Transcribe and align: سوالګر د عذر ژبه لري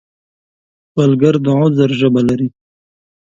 سوالګر 0.91 1.35
د 1.45 1.47
عذر 1.59 1.89
ژبه 1.99 2.21
لري 2.29 2.47